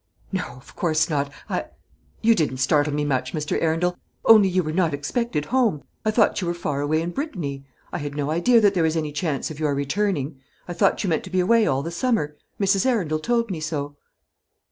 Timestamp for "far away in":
6.55-7.11